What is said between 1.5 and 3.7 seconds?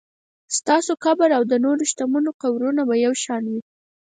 د نورو شتمنو قبرونه به یو شان وي.